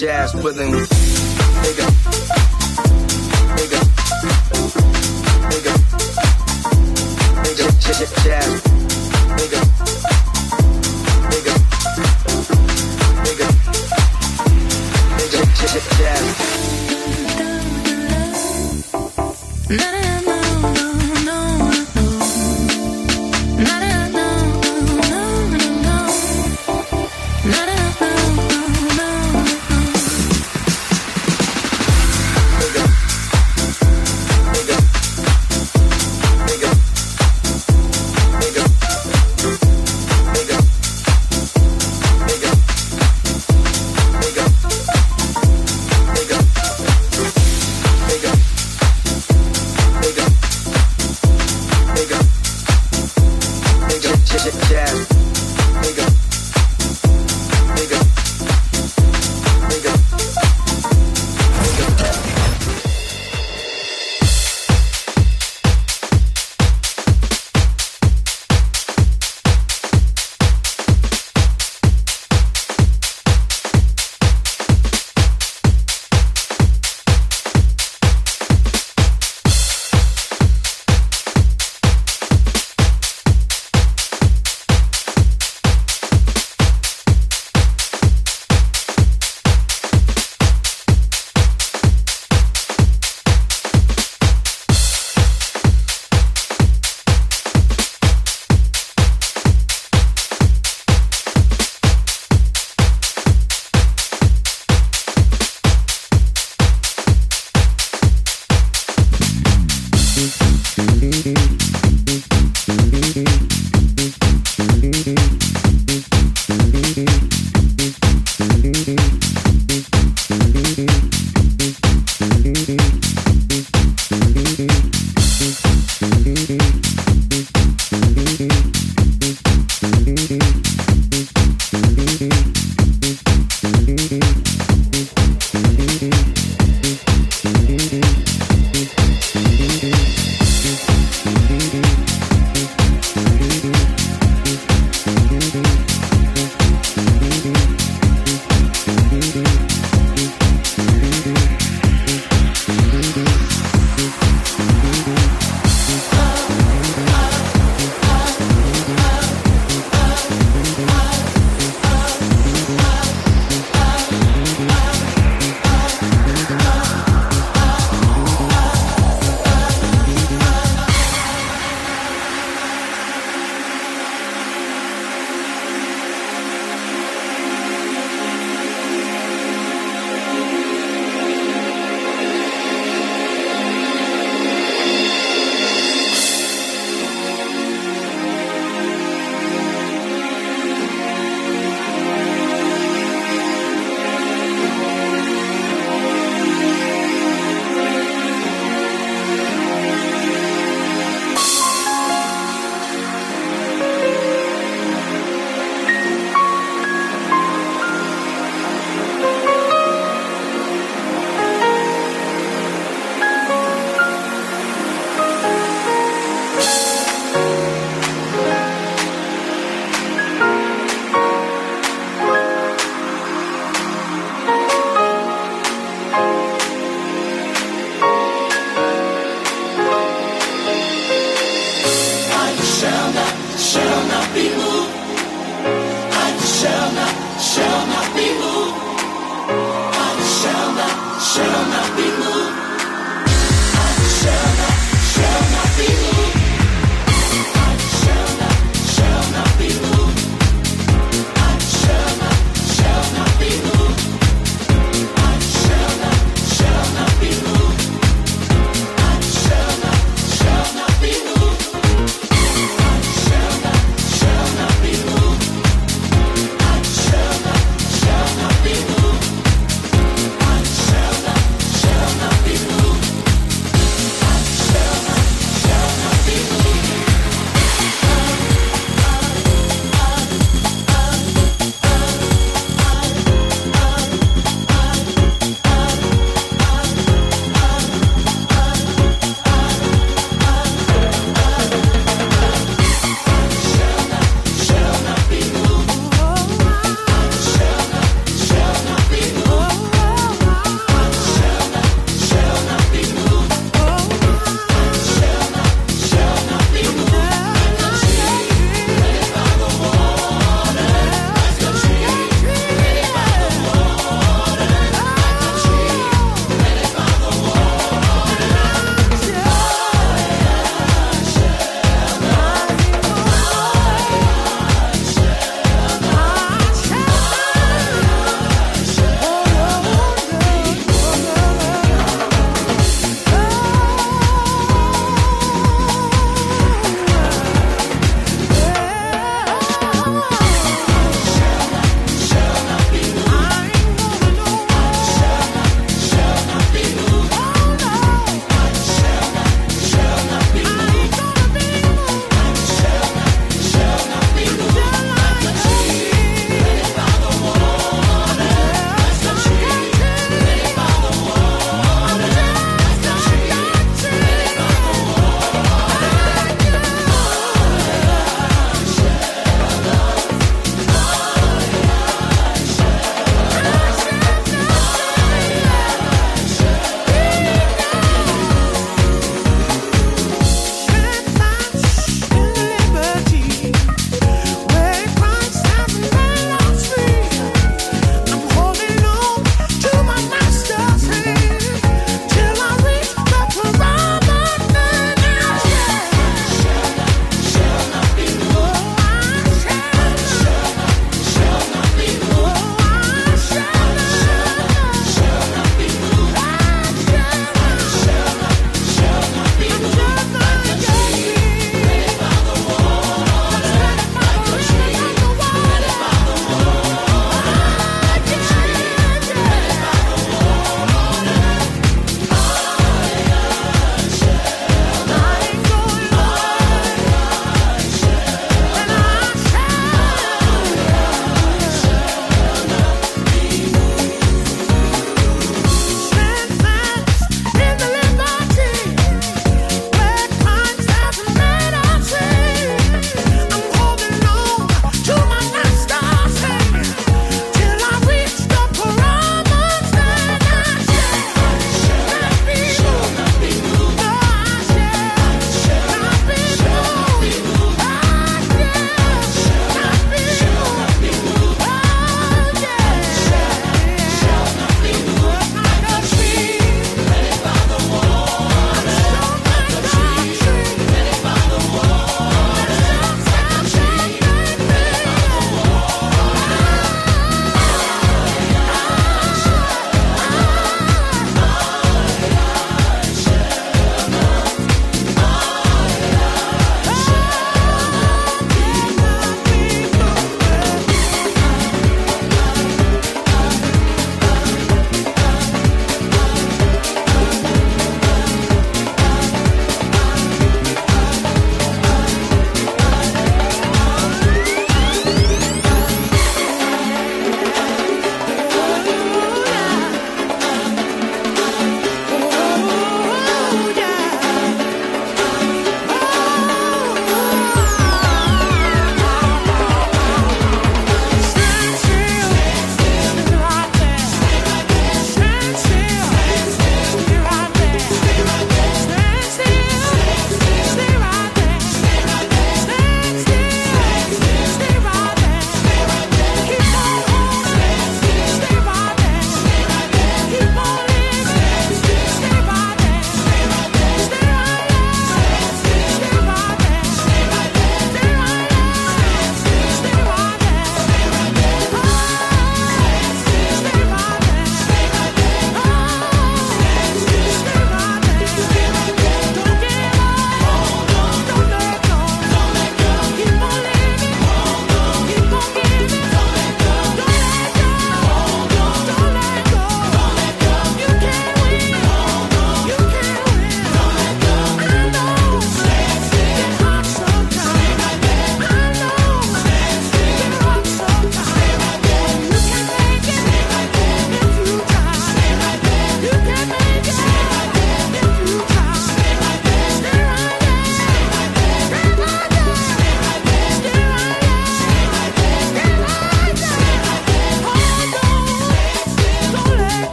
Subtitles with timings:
[0.00, 0.89] jazz rhythms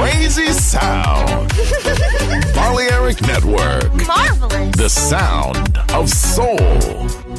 [0.00, 1.48] Crazy sound.
[2.54, 3.94] Balearic Network.
[4.04, 4.76] Marvelous.
[4.76, 7.29] The sound of soul.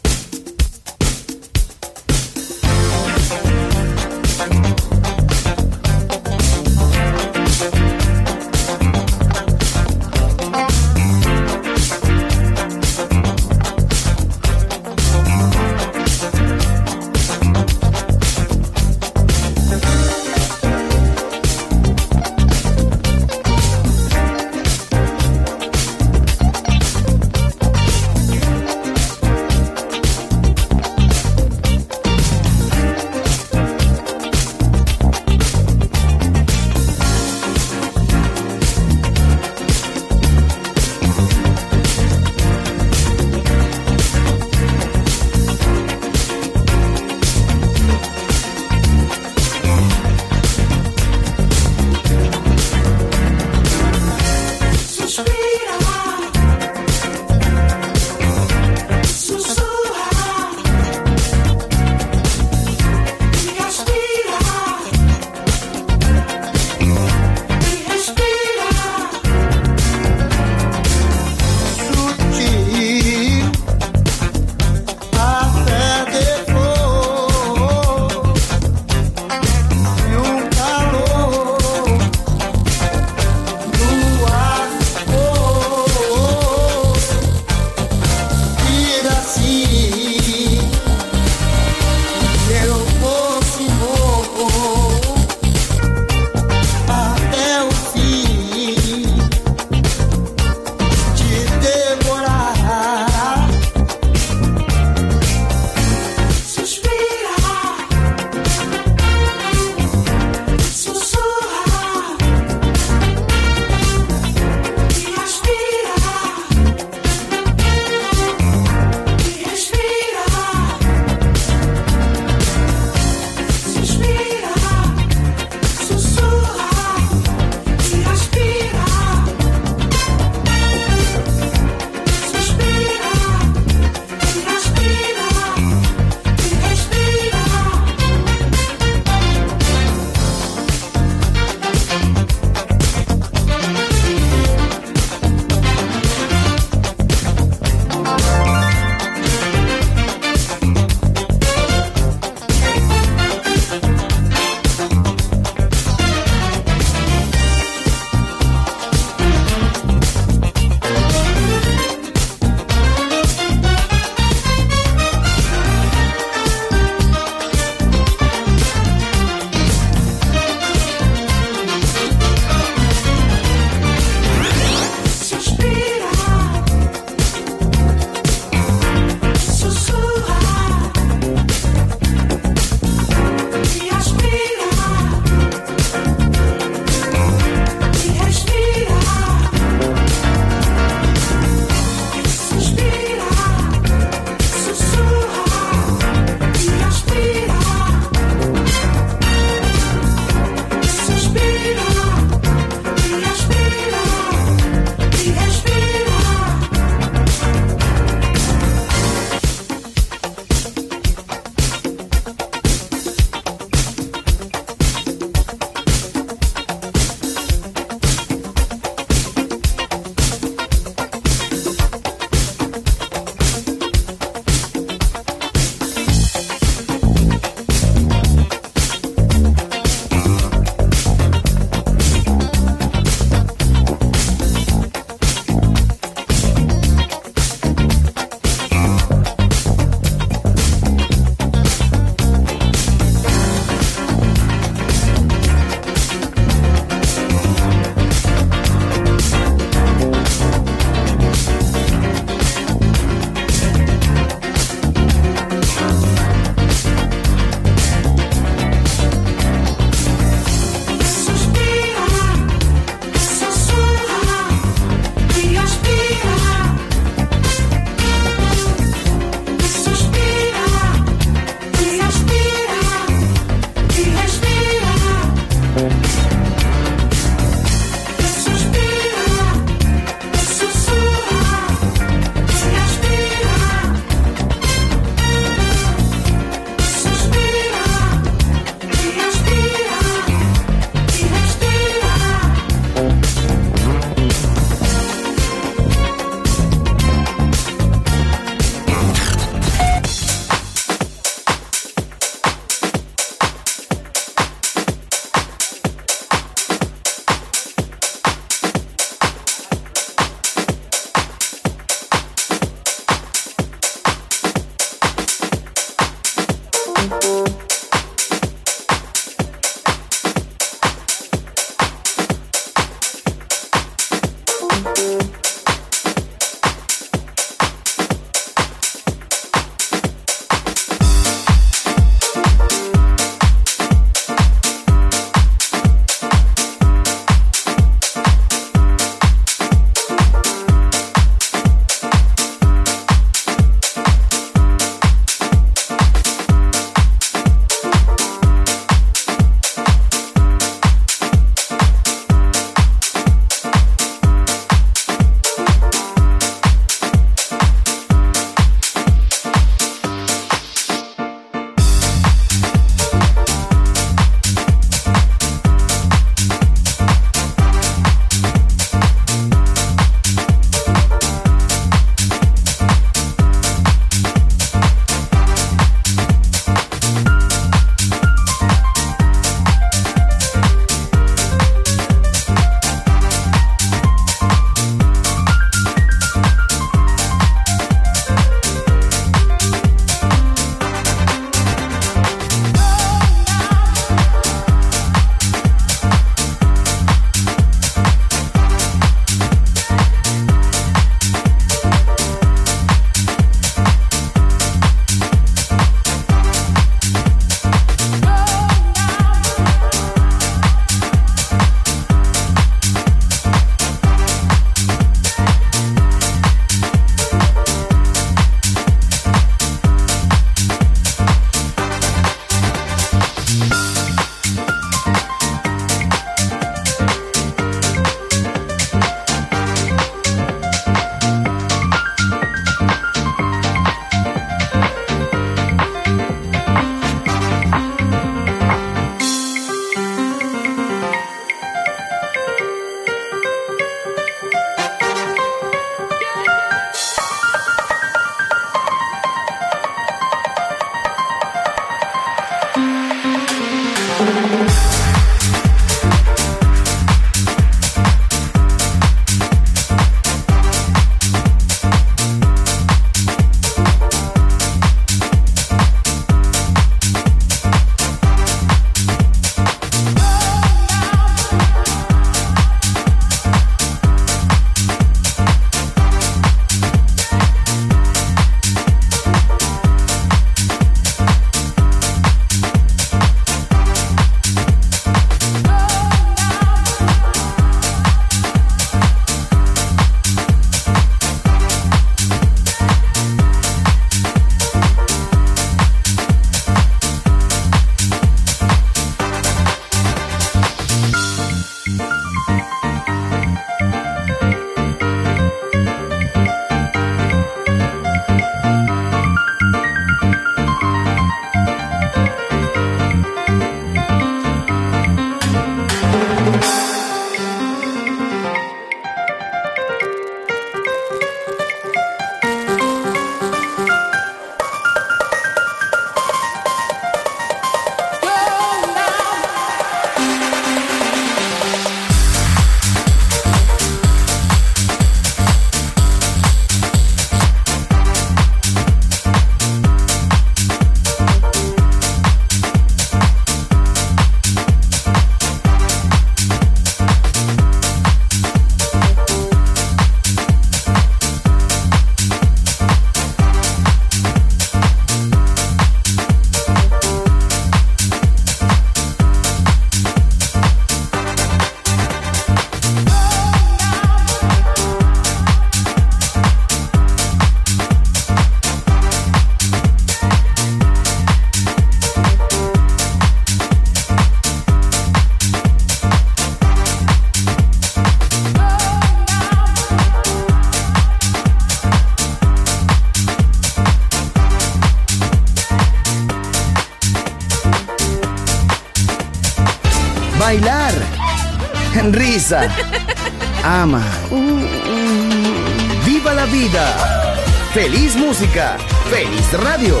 [599.64, 600.00] Radio!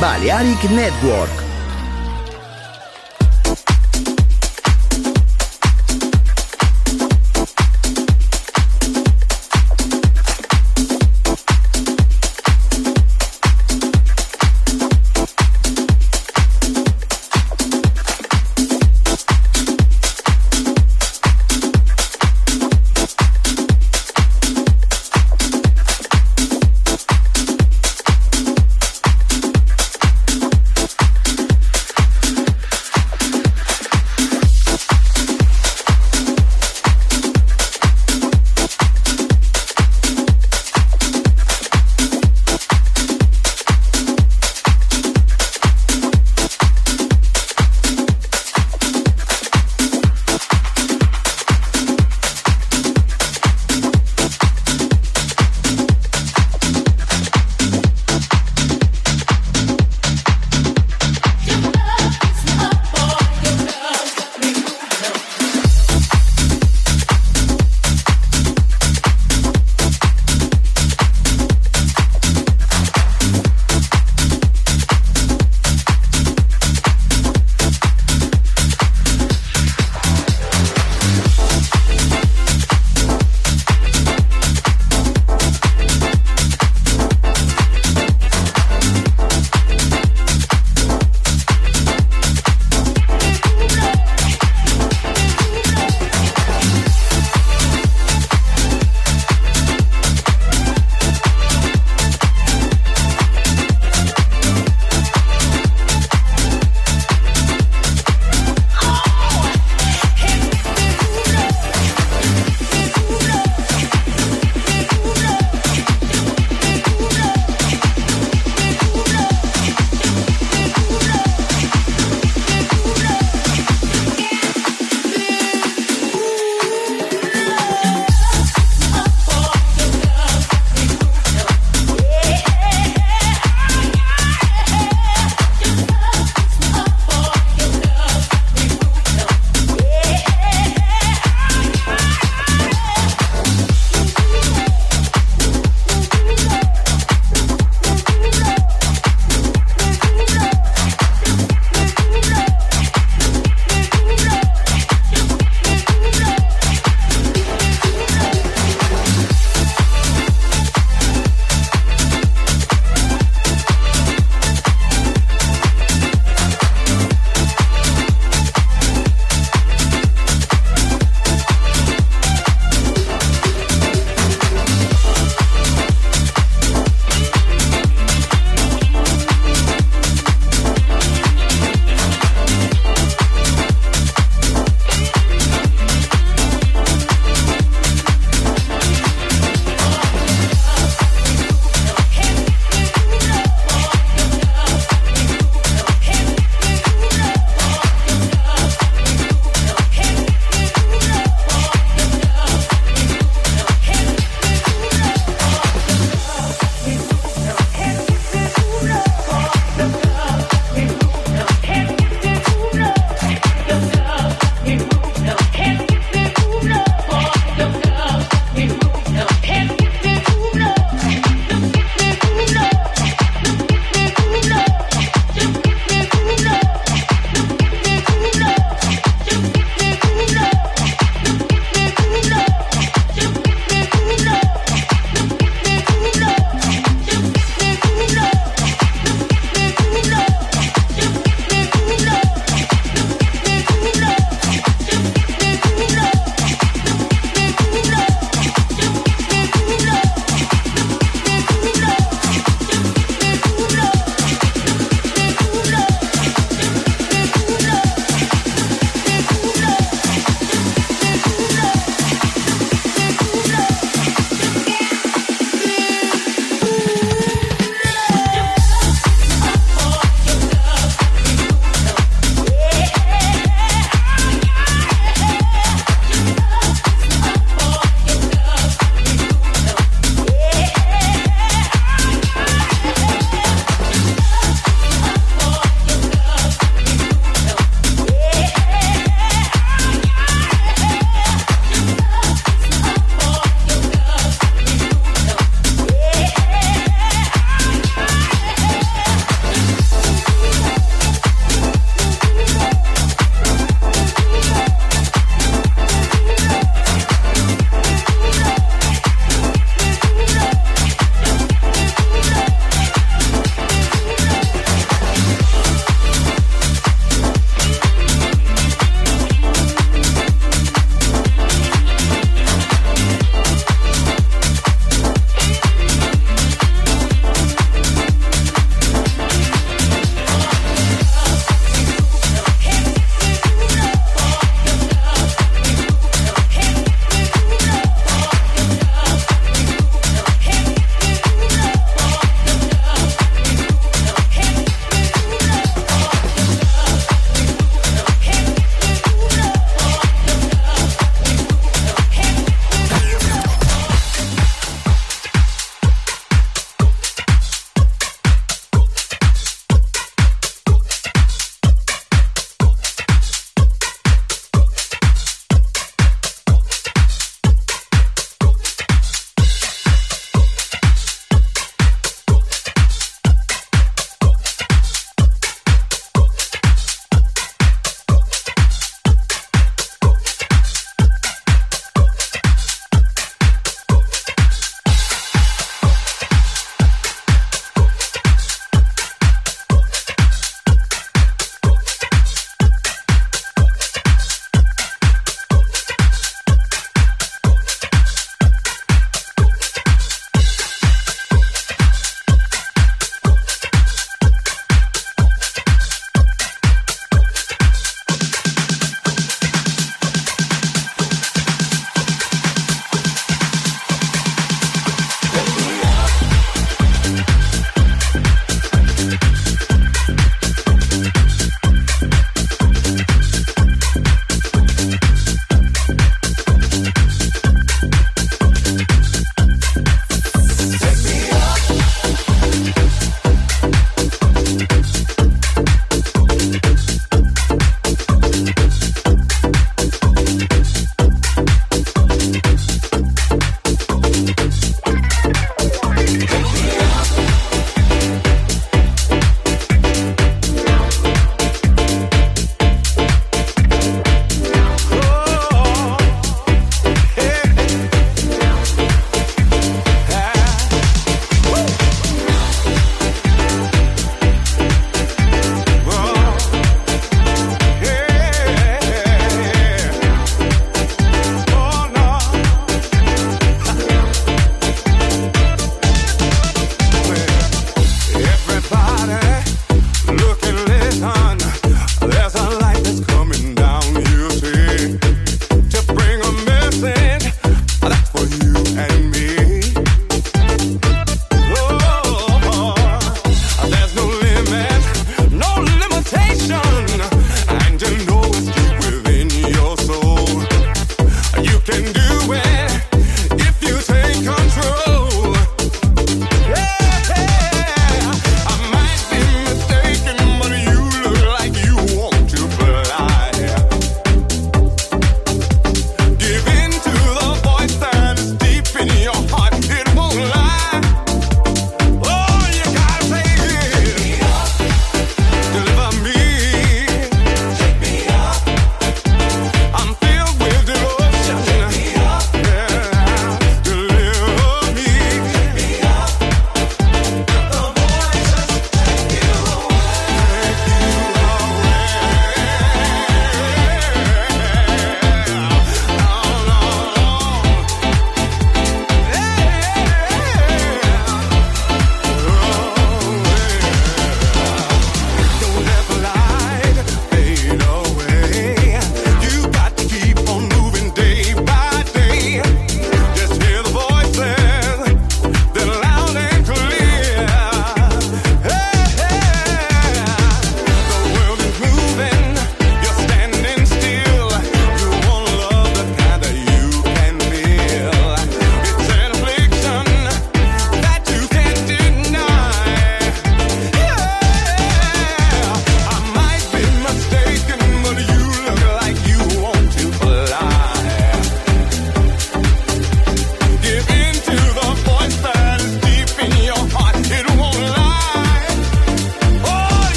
[0.00, 1.39] Balearic Network.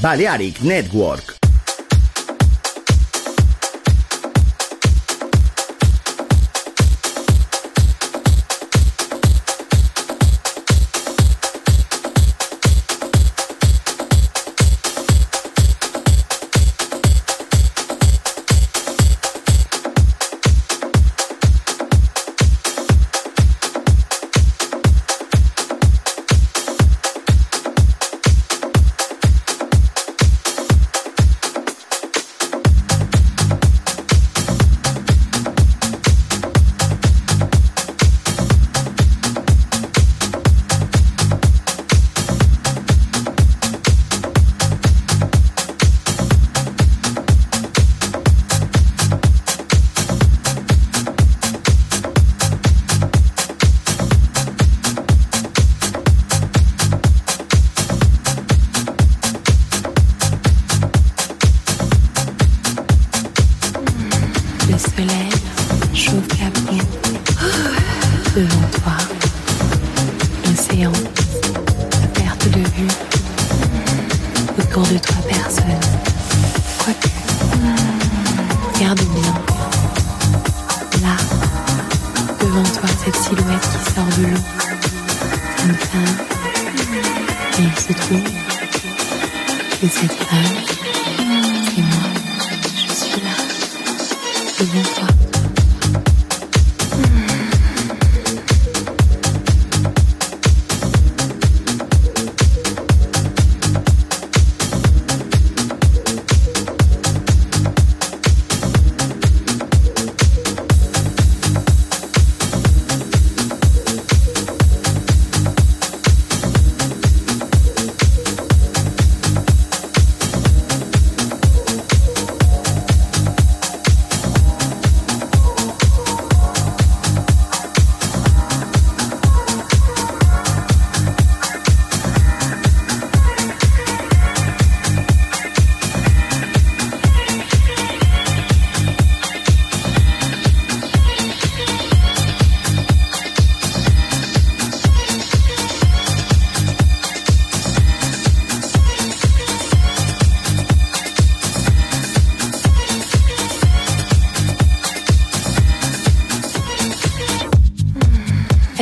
[0.00, 1.29] Balearic Network.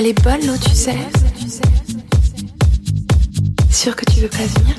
[0.06, 0.96] Est bonne l'eau, tu sais.
[3.70, 4.76] Sûr que tu veux pas venir.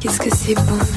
[0.00, 0.87] Qu'est-ce que c'est bon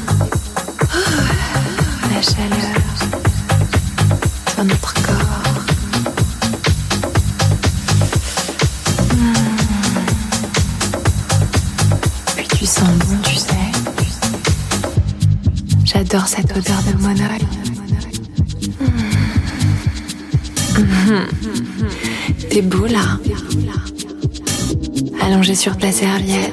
[16.11, 17.39] J'adore cette odeur de monoï.
[22.49, 23.17] T'es beau là.
[25.21, 26.51] Allongé sur ta serviette.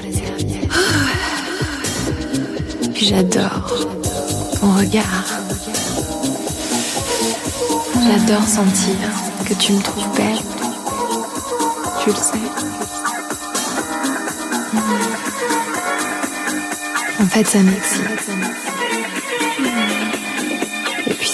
[2.94, 3.88] J'adore
[4.60, 5.24] ton regard.
[8.06, 8.94] J'adore sentir
[9.44, 10.38] que tu me trouves belle.
[12.04, 12.38] Tu le sais.
[17.20, 18.17] En fait, ça m'excite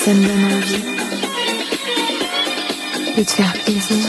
[0.05, 0.83] ça me donne envie
[3.17, 4.05] de te faire plaisir.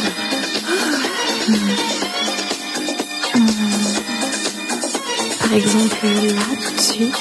[5.40, 7.16] Par exemple, là, tout de suite,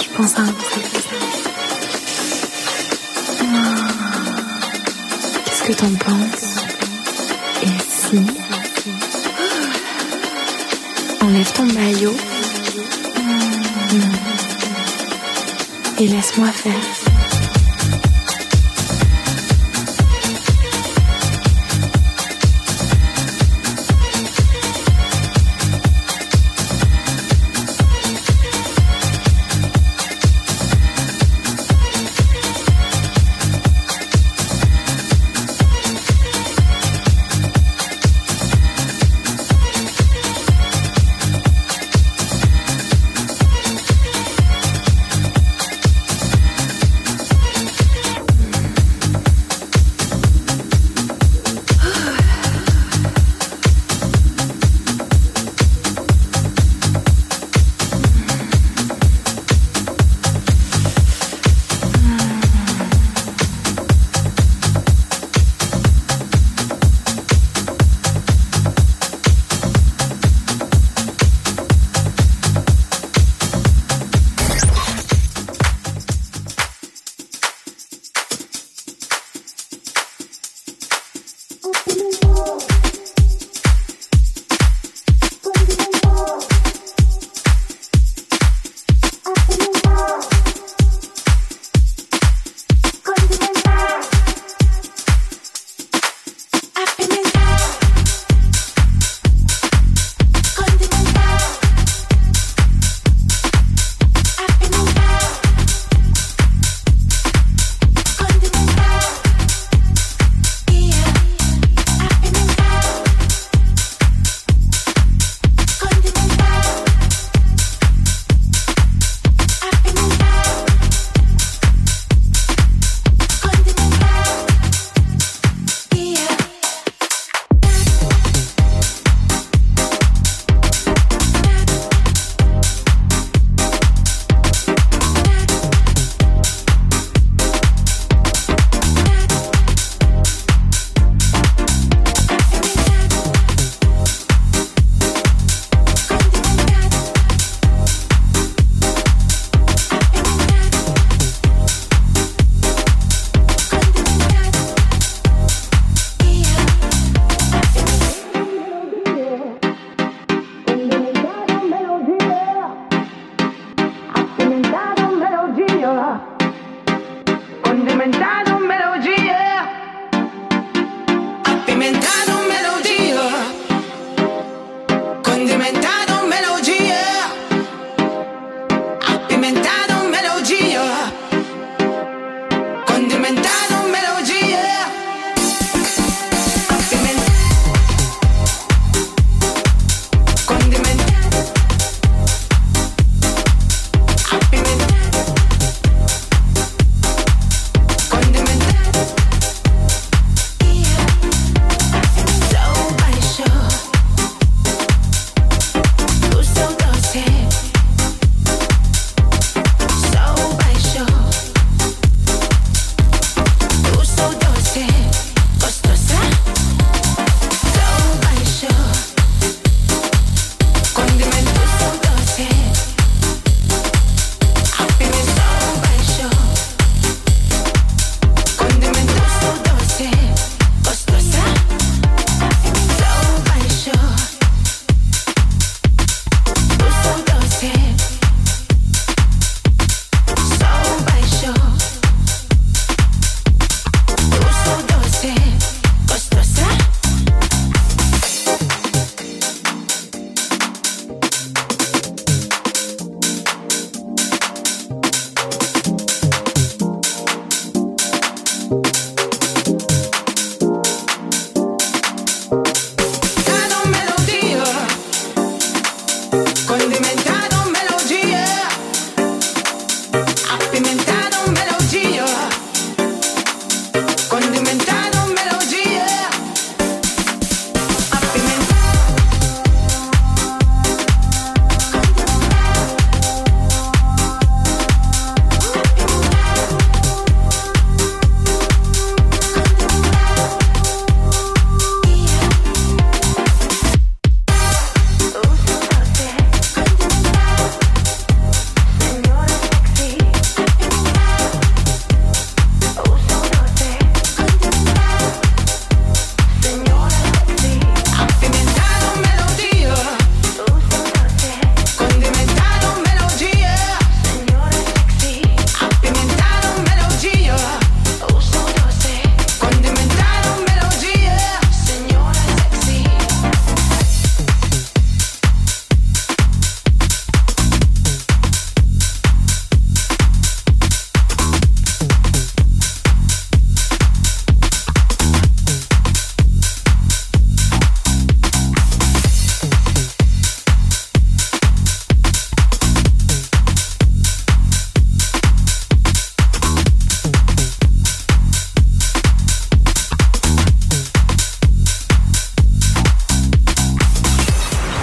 [0.00, 0.84] je pense à un truc.
[5.44, 6.54] Qu'est-ce que t'en penses?
[7.64, 8.20] Et si?
[11.22, 12.16] Enlève ton maillot.
[15.98, 17.07] Et laisse-moi faire.